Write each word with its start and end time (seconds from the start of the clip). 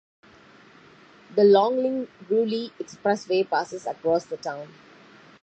The 1.35 1.43
Longling–Ruili 1.43 2.71
Expressway 2.79 3.47
passes 3.47 3.85
across 3.85 4.25
the 4.25 4.37
town. 4.37 4.67